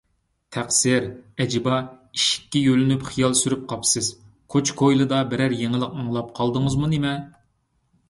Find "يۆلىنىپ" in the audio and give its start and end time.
2.69-3.07